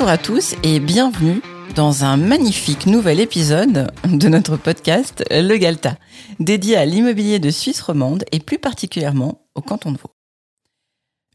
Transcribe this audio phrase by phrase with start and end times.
[0.00, 1.42] Bonjour à tous et bienvenue
[1.74, 5.98] dans un magnifique nouvel épisode de notre podcast Le Galta,
[6.38, 10.10] dédié à l'immobilier de Suisse romande et plus particulièrement au canton de Vaud.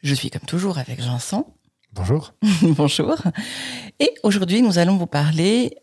[0.01, 1.53] Je suis comme toujours avec Vincent.
[1.91, 2.33] Bonjour.
[2.63, 3.15] Bonjour.
[3.99, 5.77] Et aujourd'hui, nous allons vous parler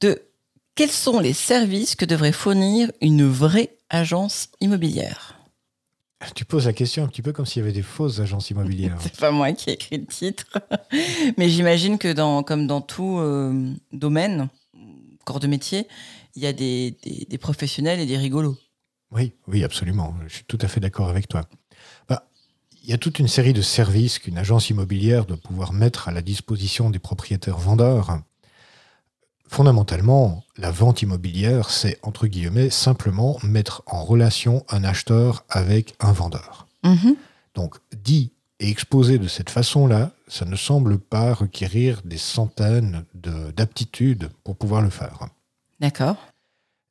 [0.00, 0.20] de
[0.74, 5.38] quels sont les services que devrait fournir une vraie agence immobilière.
[6.34, 8.96] Tu poses la question un petit peu comme s'il y avait des fausses agences immobilières.
[9.00, 10.58] C'est pas moi qui ai écrit le titre,
[11.36, 14.48] mais j'imagine que dans, comme dans tout euh, domaine,
[15.24, 15.88] corps de métier,
[16.36, 18.56] il y a des, des, des, professionnels et des rigolos.
[19.12, 20.14] Oui, oui, absolument.
[20.26, 21.48] Je suis tout à fait d'accord avec toi.
[22.08, 22.28] Bah,
[22.82, 26.12] il y a toute une série de services qu'une agence immobilière doit pouvoir mettre à
[26.12, 28.18] la disposition des propriétaires vendeurs
[29.48, 36.12] Fondamentalement, la vente immobilière, c'est entre guillemets simplement mettre en relation un acheteur avec un
[36.12, 36.66] vendeur.
[36.82, 37.16] Mhm.
[37.54, 44.30] Donc, dit et exposé de cette façon-là, ça ne semble pas requérir des centaines d'aptitudes
[44.44, 45.28] pour pouvoir le faire.
[45.80, 46.16] D'accord.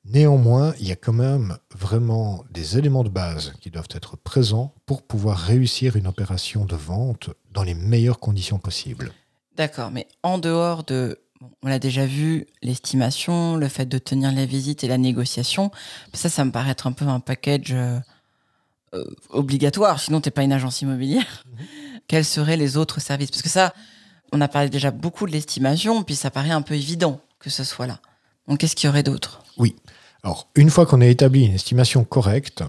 [0.04, 4.74] Néanmoins, il y a quand même vraiment des éléments de base qui doivent être présents
[4.84, 9.12] pour pouvoir réussir une opération de vente dans les meilleures conditions possibles.
[9.56, 11.18] D'accord, mais en dehors de
[11.62, 15.70] on l'a déjà vu, l'estimation, le fait de tenir la visite et la négociation,
[16.12, 17.98] ça, ça me paraît être un peu un package euh,
[18.94, 21.44] euh, obligatoire, sinon tu n'es pas une agence immobilière.
[21.46, 21.66] Mhm.
[22.06, 23.30] Quels seraient les autres services?
[23.30, 23.72] Parce que ça,
[24.32, 27.64] on a parlé déjà beaucoup de l'estimation, puis ça paraît un peu évident que ce
[27.64, 28.00] soit là.
[28.48, 29.42] Donc qu'est-ce qu'il y aurait d'autre?
[29.58, 29.76] Oui.
[30.22, 32.64] Alors, une fois qu'on a établi une estimation correcte,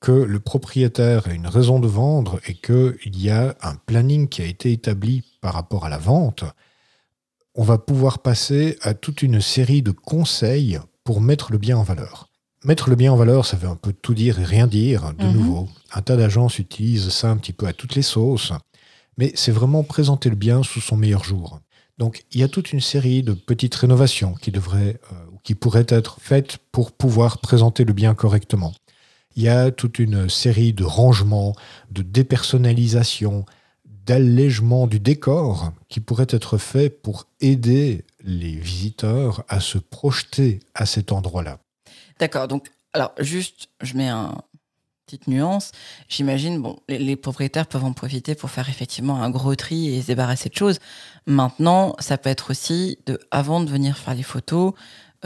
[0.00, 4.42] que le propriétaire a une raison de vendre et qu'il y a un planning qui
[4.42, 6.44] a été établi par rapport à la vente,
[7.56, 11.82] on va pouvoir passer à toute une série de conseils pour mettre le bien en
[11.82, 12.28] valeur.
[12.64, 15.24] Mettre le bien en valeur, ça veut un peu tout dire et rien dire, de
[15.24, 15.32] mhm.
[15.32, 15.68] nouveau.
[15.92, 18.52] Un tas d'agences utilisent ça un petit peu à toutes les sauces,
[19.16, 21.60] mais c'est vraiment présenter le bien sous son meilleur jour.
[21.96, 25.54] Donc il y a toute une série de petites rénovations qui devraient euh, ou qui
[25.54, 28.74] pourraient être faites pour pouvoir présenter le bien correctement.
[29.34, 31.54] Il y a toute une série de rangements,
[31.90, 33.46] de dépersonnalisation,
[34.06, 40.86] d'allègement du décor qui pourrait être fait pour aider les visiteurs à se projeter à
[40.86, 41.58] cet endroit-là.
[42.18, 42.48] D'accord.
[42.48, 44.40] Donc, alors, juste, je mets un
[45.06, 45.70] petite nuance.
[46.08, 50.08] J'imagine, bon, les, propriétaires peuvent en profiter pour faire effectivement un gros tri et se
[50.08, 50.78] débarrasser de choses.
[51.26, 54.72] Maintenant, ça peut être aussi de, avant de venir faire les photos,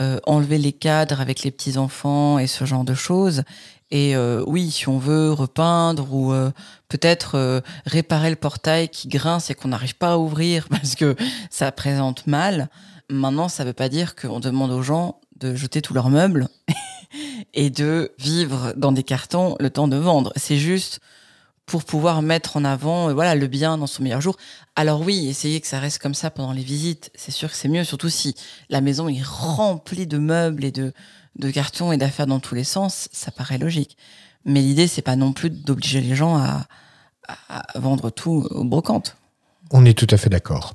[0.01, 3.43] euh, enlever les cadres avec les petits enfants et ce genre de choses
[3.91, 6.49] et euh, oui, si on veut repeindre ou euh,
[6.87, 11.15] peut-être réparer le portail qui grince et qu'on n'arrive pas à ouvrir parce que
[11.49, 12.69] ça présente mal,
[13.09, 16.47] maintenant, ça ne veut pas dire qu'on demande aux gens de jeter tous leurs meubles
[17.53, 20.31] et de vivre dans des cartons le temps de vendre.
[20.35, 20.99] C'est juste
[21.71, 24.35] pour pouvoir mettre en avant voilà le bien dans son meilleur jour.
[24.75, 27.69] Alors oui, essayer que ça reste comme ça pendant les visites, c'est sûr que c'est
[27.69, 28.35] mieux, surtout si
[28.69, 30.93] la maison est remplie de meubles et de
[31.37, 33.97] de cartons et d'affaires dans tous les sens, ça paraît logique.
[34.45, 36.67] Mais l'idée, c'est pas non plus d'obliger les gens à,
[37.75, 39.15] vendre tout aux brocantes.
[39.71, 40.73] On est tout à fait d'accord.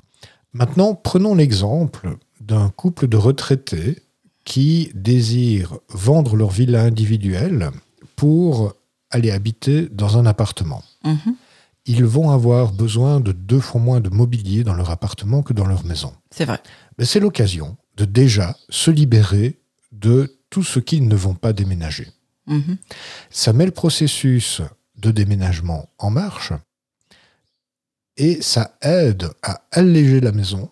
[0.53, 4.01] Maintenant, prenons l'exemple d'un couple de retraités
[4.43, 7.69] qui désirent vendre leur villa individuelle
[8.15, 8.73] pour
[9.09, 10.83] aller habiter dans un appartement.
[11.03, 11.35] Mhm.
[11.85, 15.65] Ils vont avoir besoin de deux fois moins de mobilier dans leur appartement que dans
[15.65, 16.13] leur maison.
[16.31, 16.59] C'est vrai.
[16.97, 19.59] Mais c'est l'occasion de déjà se libérer
[19.93, 22.07] de tous ceux qui ne vont pas déménager.
[22.47, 22.77] Mhm.
[23.29, 24.61] Ça met le processus
[24.97, 26.53] de déménagement en marche
[28.17, 30.69] et ça aide à alléger la maison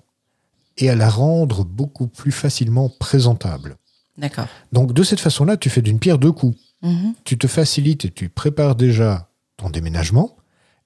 [0.78, 3.78] et à la rendre beaucoup plus facilement présentable.
[4.18, 4.48] D'accord.
[4.72, 6.58] Donc de cette façon-là, tu fais d'une pierre deux coups.
[6.86, 7.16] Mhm.
[7.26, 10.38] Tu te facilites et tu prépares déjà ton déménagement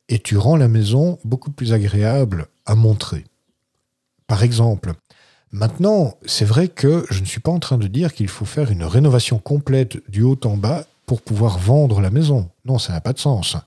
[0.07, 3.25] et tu rends la maison beaucoup plus agréable à montrer.
[4.25, 4.93] Par exemple,
[5.51, 8.69] Maintenant, c'est vrai que je ne suis pas en train de dire qu'il faut faire
[8.69, 12.49] une rénovation complète du haut en bas pour pouvoir vendre la maison.
[12.65, 13.57] Non, ça n'a pas de sens.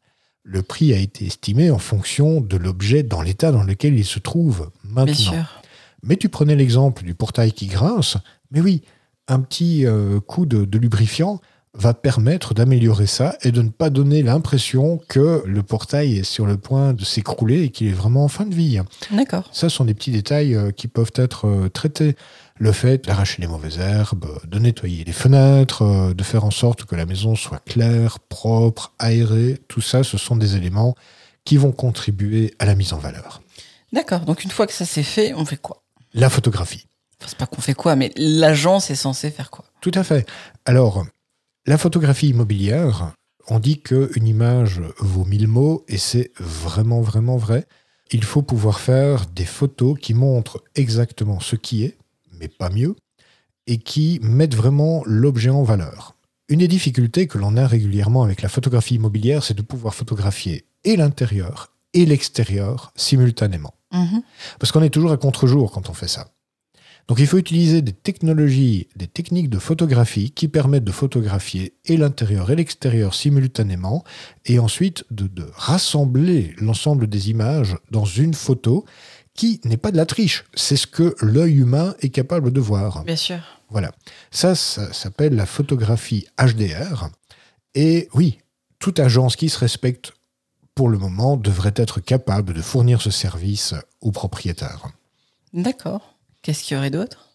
[0.44, 4.20] Le prix a été estimé en fonction de l'objet dans l'état dans lequel il se
[4.20, 5.44] trouve maintenant.
[6.04, 8.16] Mais tu prenais l'exemple du portail qui grince.
[8.52, 8.82] Mais oui,
[9.26, 11.40] un petit euh, coup de lubrifiant,
[11.74, 16.44] va permettre d'améliorer ça et de ne pas donner l'impression que le portail est sur
[16.44, 18.78] le point de s'écrouler et qu'il est vraiment en fin de vie.
[19.10, 19.48] D'accord.
[19.52, 22.14] Ça sont des petits détails euh, qui peuvent être euh, traités.
[22.58, 26.84] Le fait d'arracher les mauvaises herbes, de nettoyer les fenêtres, euh, de faire en sorte
[26.84, 30.94] que la maison soit claire, propre, aérée, tout ça, ce sont des éléments
[31.44, 33.40] qui vont contribuer à la mise en valeur.
[33.92, 34.20] D'accord.
[34.20, 35.82] Donc une fois que ça c'est fait, on fait quoi?
[36.12, 36.86] La photographie.
[37.18, 39.64] Enfin, c'est pas qu'on fait quoi, mais l'agence est censée faire quoi?
[39.80, 40.26] Tout à fait.
[40.66, 41.06] Alors,
[41.66, 43.12] la photographie immobilière,
[43.48, 47.66] on dit qu'une image vaut mille mots, et c'est vraiment, vraiment vrai.
[48.10, 51.96] il faut pouvoir faire des photos qui montrent exactement ce qui est,
[52.38, 52.94] mais pas mieux,
[53.66, 56.14] et qui mettent vraiment l'objet en valeur.
[56.48, 60.66] Une des difficultés que l'on a régulièrement avec la photographie immobilière, c'est de pouvoir photographier
[60.84, 63.74] et l'intérieur et l'extérieur simultanément.
[63.92, 64.22] Mhm.
[64.58, 66.28] Parce qu'on est toujours à contre-jour quand on fait ça.
[67.08, 71.96] Donc il faut utiliser des technologies, des techniques de photographie qui permettent de photographier et
[71.96, 74.04] l'intérieur et l'extérieur simultanément,
[74.46, 78.84] et ensuite de, de rassembler l'ensemble des images dans une photo
[79.34, 83.04] qui n'est pas de la triche, c'est ce que l'œil humain est capable de voir.
[83.04, 83.38] Bien sûr.
[83.70, 83.90] Voilà.
[84.30, 87.08] Ça, ça s'appelle la photographie HDR.
[87.74, 88.38] Et oui,
[88.78, 90.12] toute agence qui se respecte
[90.74, 94.88] pour le moment devrait être capable de fournir ce service aux propriétaires.
[95.52, 96.11] D'accord.
[96.42, 97.30] Qu'est-ce qu'il y aurait d'autre?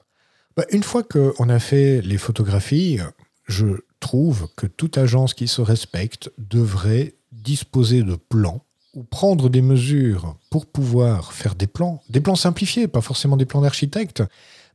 [0.55, 2.99] Bah, une fois qu'on a fait les photographies,
[3.47, 3.67] je
[3.99, 8.63] trouve que toute agence qui se respecte devrait disposer de plans
[8.93, 13.45] ou prendre des mesures pour pouvoir faire des plans, des plans simplifiés, pas forcément des
[13.45, 14.23] plans d'architecte,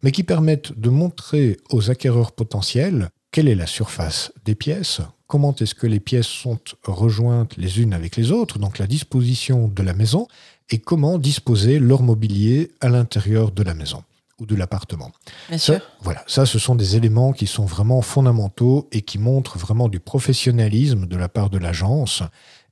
[0.02, 5.54] mais qui permettent de montrer aux acquéreurs potentiels quelle est la surface des pièces, comment
[5.56, 9.82] est-ce que les pièces sont rejointes les unes avec les autres, donc la disposition de
[9.82, 10.28] la maison,
[10.70, 14.04] et comment disposer leur mobilier à l'intérieur de la maison
[14.42, 15.10] ou de l'appartement.
[15.48, 15.82] Bien Ça, sûr.
[16.00, 20.00] voilà, ça, ce sont des éléments qui sont vraiment fondamentaux et qui montrent vraiment du
[20.00, 22.22] professionnalisme de la part de l'agence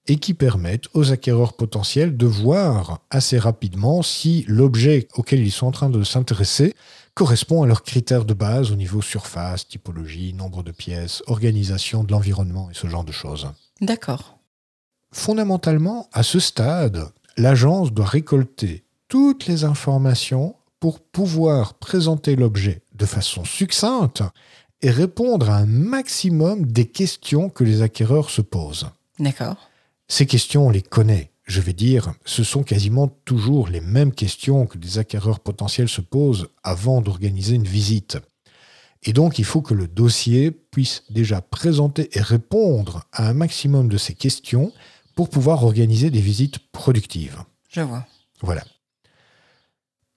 [0.07, 5.67] et qui permettent aux acquéreurs potentiels de voir assez rapidement si l'objet auquel ils sont
[5.67, 6.75] en train de s'intéresser
[7.15, 12.13] correspond à leurs critères de base au niveau surface, typologie, nombre de pièces, organisation de
[12.13, 13.49] l'environnement et ce genre de choses.
[13.81, 14.39] D'accord.
[15.13, 23.07] Fondamentalement, à ce stade, l'agence doit récolter toutes les informations pour pouvoir présenter l'objet de
[23.07, 24.23] façon succincte
[24.83, 28.89] et répondre à un maximum des questions que les acquéreurs se posent.
[29.19, 29.57] D'accord.
[30.09, 31.31] Ces questions, on les connaît.
[31.45, 36.01] Je vais dire, ce sont quasiment toujours les mêmes questions que des acquéreurs potentiels se
[36.01, 38.19] posent avant d'organiser une visite.
[39.03, 43.89] Et donc, il faut que le dossier puisse déjà présenter et répondre à un maximum
[43.89, 44.73] de ces questions
[45.15, 47.43] pour pouvoir organiser des visites productives.
[47.69, 48.07] Je vois.
[48.41, 48.65] Voilà.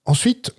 [0.05, 0.53] Ensuite,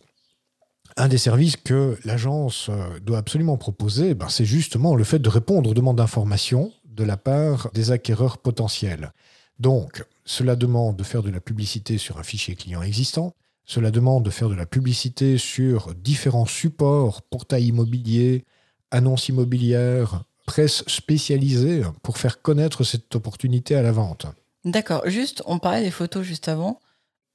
[0.97, 5.29] un des services que l'agence euh, doit absolument proposer, ben, c'est justement le fait de
[5.29, 9.13] répondre aux demandes d'information de la part des acquéreurs potentiels.
[9.59, 14.25] Donc, cela demande de faire de la publicité sur un fichier client existant, cela demande
[14.25, 18.45] de faire de la publicité sur différents supports, portails immobiliers,
[18.91, 24.27] annonces immobilières, presse spécialisée pour faire connaître cette opportunité à la vente.
[24.65, 25.03] D'accord.
[25.07, 26.81] Juste, on parlait des photos juste avant.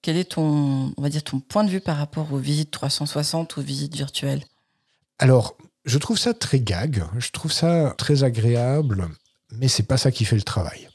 [0.02, 3.58] Quel est ton, on va dire, ton point de vue par rapport aux visites 360
[3.58, 4.44] ou visites virtuelles?
[5.18, 9.08] Alors, je trouve ça très gag, je trouve ça très agréable,
[9.52, 10.90] mais c'est pas ça qui fait le travail.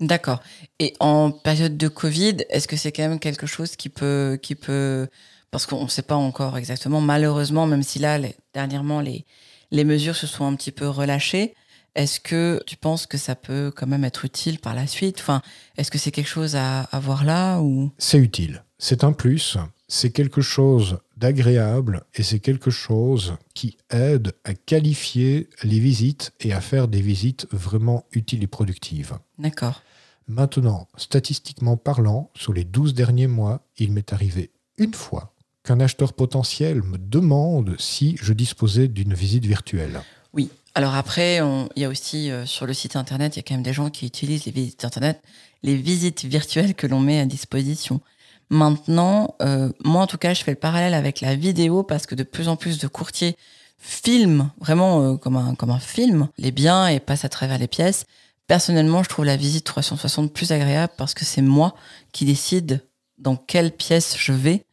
[0.00, 0.42] D'accord.
[0.78, 4.54] Et en période de Covid, est-ce que c'est quand même quelque chose qui peut, qui
[4.54, 5.08] peut,
[5.50, 9.24] parce qu'on ne sait pas encore exactement, malheureusement, même si là, les- dernièrement, les,
[9.70, 11.54] les mesures se sont un petit peu relâchées,
[11.96, 15.16] est-ce que tu penses que ça peut quand même être utile par la suite?
[15.18, 15.42] Enfin,
[15.76, 17.90] est-ce que c'est quelque chose à, à voir là ou?
[17.98, 19.56] C'est utile, c'est un plus,
[19.88, 26.52] c'est quelque chose d'agréable et c'est quelque chose qui aide à qualifier les visites et
[26.52, 29.18] à faire des visites vraiment utiles et productives.
[29.38, 29.82] D'accord.
[30.28, 36.12] Maintenant, statistiquement parlant, sur les 12 derniers mois, il m'est arrivé une fois qu'un acheteur
[36.12, 40.00] potentiel me demande si je disposais d'une visite virtuelle.
[40.32, 40.50] Oui.
[40.76, 43.54] Alors après, il y a aussi euh, sur le site internet, il y a quand
[43.54, 45.22] même des gens qui utilisent les visites internet,
[45.62, 48.02] les visites virtuelles que l'on met à disposition.
[48.50, 52.14] Maintenant, euh, moi en tout cas, je fais le parallèle avec la vidéo parce que
[52.14, 53.38] de plus en plus de courtiers
[53.78, 57.68] filment vraiment euh, comme, un, comme un film les biens et passent à travers les
[57.68, 58.04] pièces.
[58.46, 61.74] Personnellement, je trouve la visite 360 plus agréable parce que c'est moi
[62.12, 62.84] qui décide
[63.16, 64.66] dans quelle pièce je vais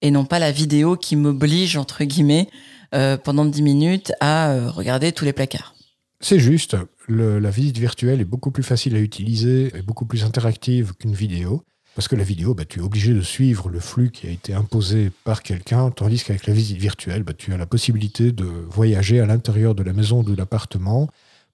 [0.00, 2.48] et non pas la vidéo qui m'oblige, entre guillemets,
[2.94, 5.74] euh, pendant 10 minutes à euh, regarder tous les placards.
[6.20, 6.76] C'est juste,
[7.08, 11.14] le- la visite virtuelle est beaucoup plus facile à utiliser et beaucoup plus interactive qu'une
[11.14, 11.62] vidéo.
[11.96, 14.54] Parce que la vidéo, bah, tu es obligé de suivre le flux qui a été
[14.54, 19.18] imposé par quelqu'un, tandis qu'avec la visite virtuelle, bah, tu as la possibilité de voyager
[19.20, 21.08] à l'intérieur de la maison ou de l'appartement,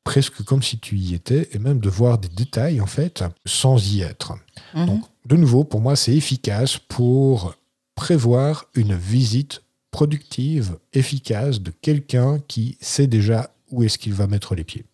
[0.05, 3.93] presque comme si tu y étais, et même de voir des détails, en fait, sans
[3.95, 4.35] y être.
[4.75, 4.87] Mhm.
[4.87, 7.55] Donc, de nouveau, pour moi, c'est efficace pour
[7.95, 14.55] prévoir une visite productive, efficace de quelqu'un qui sait déjà où est-ce qu'il va mettre
[14.55, 14.85] les pieds.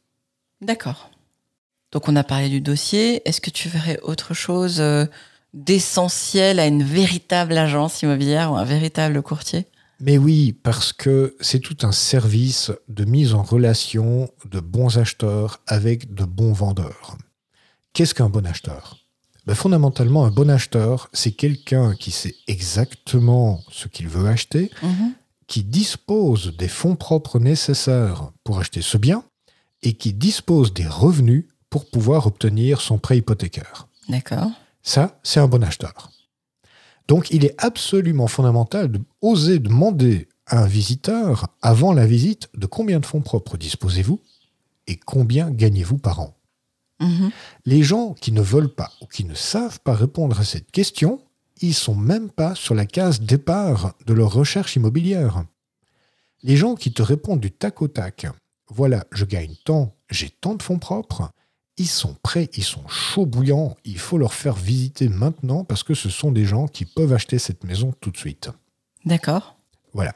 [0.60, 1.10] D'accord.
[1.90, 3.26] Donc on a parlé du dossier.
[3.28, 5.04] Est-ce que tu verrais autre chose euh,
[5.52, 9.66] d'essentiel à une véritable agence immobilière ou un véritable courtier?
[10.00, 15.60] Mais oui, parce que c'est tout un service de mise en relation de bons acheteurs
[15.66, 17.16] avec de bons vendeurs.
[17.92, 19.01] Qu'est-ce qu'un bon acheteur?
[19.46, 25.12] Ben, Fondamentalement, un bon acheteur, c'est quelqu'un qui sait exactement ce qu'il veut acheter, Mhm.
[25.48, 29.24] qui dispose des fonds propres nécessaires pour acheter ce bien
[29.82, 33.88] et qui dispose des revenus pour pouvoir obtenir son prêt hypothécaire.
[34.08, 34.50] D'accord.
[34.82, 36.10] Ça, c'est un bon acheteur.
[37.08, 42.66] Donc, il est absolument fondamental de oser demander à un visiteur, avant la visite, de
[42.66, 44.20] combien de fonds propres disposez-vous
[44.86, 46.34] et combien gagnez-vous par an.
[47.02, 47.30] Mhm.
[47.66, 51.20] Les gens qui ne veulent pas ou qui ne savent pas répondre à cette question,
[51.60, 55.44] ils sont même pas sur la case départ de leur recherche immobilière.
[56.42, 58.26] Les gens qui te répondent du tac au tac,
[58.68, 61.30] voilà, je gagne tant, j'ai tant de fonds propres,
[61.76, 65.94] ils sont prêts, ils sont chauds bouillants, il faut leur faire visiter maintenant parce que
[65.94, 68.50] ce sont des gens qui peuvent acheter cette maison tout de suite.
[69.04, 69.56] D'accord.
[69.94, 70.14] Voilà.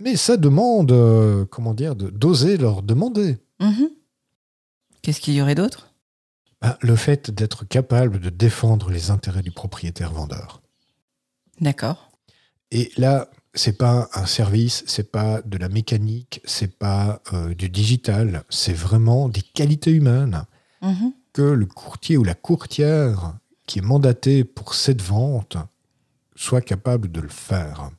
[0.00, 3.36] Mais ça demande, euh, comment dire, de- d'oser leur demander.
[3.60, 3.88] Mhm.
[5.02, 5.91] Qu'est-ce qu'il y aurait d'autre?
[6.62, 10.62] Ben, le fait d'être capable de défendre les intérêts du propriétaire vendeur.
[11.60, 12.10] D'accord.
[12.70, 17.68] Et là, c'est pas un service, c'est pas de la mécanique, c'est pas euh, du
[17.68, 20.44] digital, c'est vraiment des qualités humaines
[20.82, 21.12] Mhm.
[21.32, 23.34] que le courtier ou la courtière
[23.66, 25.56] qui est mandaté pour cette vente
[26.34, 27.90] soit capable de le faire.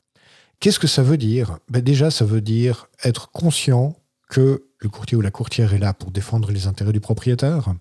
[0.60, 1.58] Qu'est-ce que ça veut dire?
[1.70, 3.96] Ben Déjà, ça veut dire être conscient
[4.28, 7.72] que le courtier ou la courtière est là pour défendre les intérêts du propriétaire,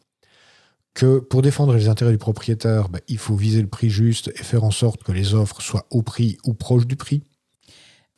[0.94, 4.44] que pour défendre les intérêts du propriétaire, ben, il faut viser le prix juste et
[4.44, 7.24] faire en sorte que les offres soient au prix ou proche du prix.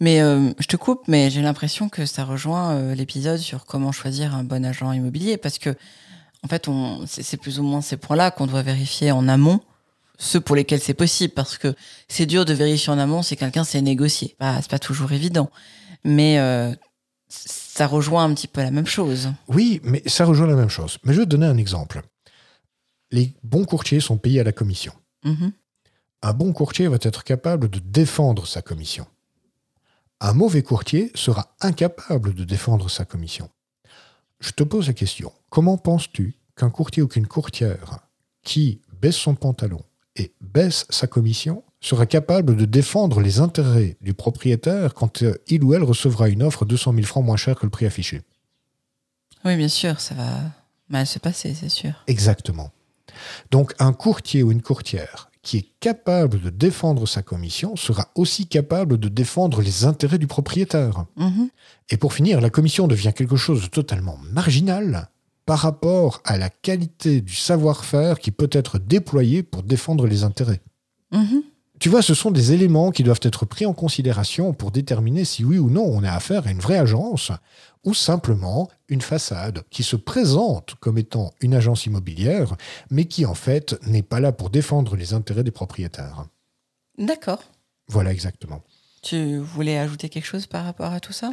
[0.02, 3.94] Mais euh, je te coupe, mais j'ai l'impression que ça rejoint euh, l'épisode sur comment
[3.94, 5.70] choisir un bon agent immobilier parce que,
[6.44, 6.70] en fait,
[7.08, 9.62] c'est, plus ou moins ces points-là qu'on doit vérifier en amont,
[10.18, 11.74] ceux pour lesquels c'est possible parce que
[12.08, 14.36] c'est dur de vérifier en amont si quelqu'un sait négocier.
[14.40, 15.50] Bah, c'est pas toujours évident,
[16.04, 16.74] mais euh,
[17.30, 19.32] ça rejoint un petit peu la même chose.
[19.48, 20.98] Oui, mais ça rejoint la même chose.
[21.06, 22.02] Mais je vais te donner un exemple.
[23.16, 24.92] Les bons courtiers sont payés à la commission.
[25.24, 25.54] Mhm.
[26.22, 29.08] Un bon courtier va être capable de défendre sa commission.
[30.20, 33.50] Un mauvais courtier sera incapable de défendre sa commission.
[34.42, 38.00] Je te pose la question, comment penses-tu qu'un courtier ou qu'une courtière
[38.44, 39.82] qui baisse son pantalon
[40.18, 45.64] et baisse sa commission sera capable de défendre les intérêts du propriétaire quand euh, il
[45.64, 48.24] ou elle recevra une offre 200 000 francs moins cher que le prix affiché?
[49.46, 50.52] Oui, bien sûr, ça va
[50.90, 51.94] mal se passer, c'est sûr.
[52.08, 52.72] Exactement.
[53.52, 58.48] Donc un courtier ou une courtière qui est capable de défendre sa commission sera aussi
[58.48, 61.06] capable de défendre les intérêts du propriétaire.
[61.18, 61.50] Mhm.
[61.90, 65.10] Et pour finir, la commission devient quelque chose de totalement marginal
[65.46, 70.62] par rapport à la qualité du savoir-faire qui peut être déployé pour défendre les intérêts.
[71.12, 71.44] Mhm.
[71.80, 75.44] Tu vois, ce sont des éléments qui doivent être pris en considération pour déterminer si
[75.44, 77.32] oui ou non on a affaire à une vraie agence
[77.84, 82.56] ou simplement une façade qui se présente comme étant une agence immobilière,
[82.90, 86.26] mais qui en fait n'est pas là pour défendre les intérêts des propriétaires.
[86.98, 87.44] D'accord.
[87.88, 88.64] Voilà exactement.
[89.04, 91.32] Tu voulais ajouter quelque chose par rapport à tout ça?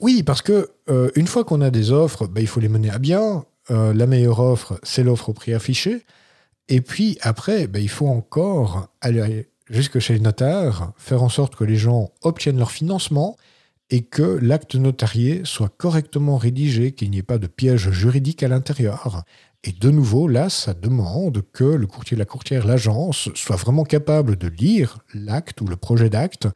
[0.00, 2.90] Oui, parce que euh, une fois qu'on a des offres, ben, il faut les mener
[2.90, 3.46] à bien.
[3.70, 6.04] Euh, la meilleure offre, c'est l'offre au prix affiché.
[6.68, 11.56] Et puis après, ben, il faut encore aller jusque chez le notaire, faire en sorte
[11.56, 13.36] que les gens obtiennent leur financement
[13.90, 18.48] et que l'acte notarié soit correctement rédigé, qu'il n'y ait pas de piège juridique à
[18.48, 19.24] l'intérieur.
[19.62, 24.36] Et de nouveau, là, ça demande que le courtier, la courtière, l'agence soit vraiment capable
[24.36, 26.48] de lire l'acte ou le projet d'acte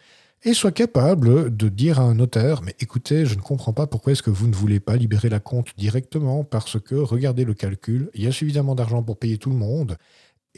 [0.45, 4.13] et soit capable de dire à un notaire, mais écoutez, je ne comprends pas pourquoi
[4.13, 8.11] est-ce que vous ne voulez pas libérer la compte directement, parce que regardez le calcul,
[8.15, 9.97] il y a suffisamment d'argent pour payer tout le monde.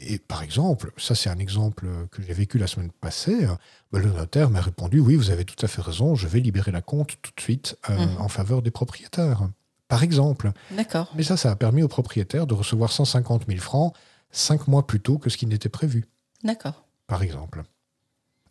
[0.03, 3.45] Et par exemple, ça c'est un exemple que j'ai vécu la semaine passée,
[3.91, 6.71] ben, le notaire m'a répondu, oui, vous avez tout à fait raison, je vais libérer
[6.71, 8.17] la compte tout de suite euh, Mhm.
[8.19, 9.47] en faveur des propriétaires.
[9.87, 10.51] Par exemple.
[10.71, 11.11] D'accord.
[11.15, 13.93] Mais ça, ça a permis aux propriétaires de recevoir 150 000 francs
[14.31, 16.05] cinq mois plus tôt que ce qui n'était prévu
[16.43, 16.85] D'accord.
[17.07, 17.63] par exemple.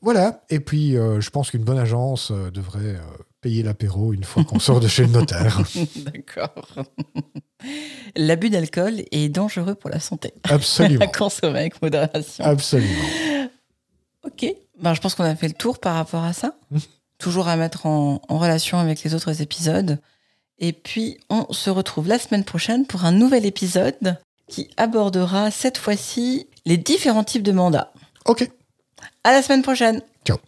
[0.03, 3.01] Voilà, et puis euh, je pense qu'une bonne agence euh, devrait euh,
[3.43, 5.61] payer l'apéro une fois qu'on sort de chez le notaire.
[5.97, 6.67] D'accord.
[8.17, 10.33] L'abus d'alcool est dangereux pour la santé.
[10.45, 12.45] Absolument, À consommer avec modération.
[12.45, 13.05] absolument.
[14.25, 14.47] Ok.
[14.81, 16.55] Ben, je pense qu'on a fait le tour par rapport à ça.
[16.71, 16.81] Mhm.
[17.19, 19.99] Toujours à mettre en, en relation avec les autres épisodes.
[20.59, 24.17] Et puis, on se retrouve la semaine prochaine pour un nouvel épisode
[24.49, 27.93] qui abordera cette fois-ci les différents types de mandats.
[28.27, 28.51] Ok,
[29.25, 30.01] À la semaine prochaine.
[30.25, 30.39] ciao.